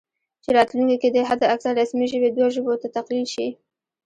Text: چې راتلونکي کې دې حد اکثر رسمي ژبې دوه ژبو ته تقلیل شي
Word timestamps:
چې 0.43 0.49
راتلونکي 0.57 0.97
کې 1.01 1.09
دې 1.15 1.21
حد 1.29 1.41
اکثر 1.53 1.73
رسمي 1.81 2.05
ژبې 2.11 2.29
دوه 2.31 2.49
ژبو 2.55 2.73
ته 2.81 2.87
تقلیل 2.97 3.25
شي 3.33 3.47